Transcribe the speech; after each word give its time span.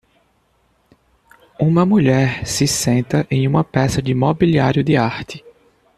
Uma 1.59 1.85
mulher 1.85 2.43
se 2.47 2.65
senta 2.65 3.27
em 3.29 3.47
uma 3.47 3.63
peça 3.63 4.01
de 4.01 4.15
mobiliário 4.15 4.83
de 4.83 4.97
arte. 4.97 5.45